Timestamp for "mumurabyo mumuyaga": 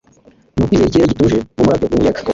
1.55-2.19